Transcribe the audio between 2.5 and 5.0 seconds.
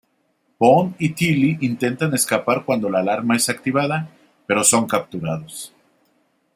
cuando la alarma es activada, pero son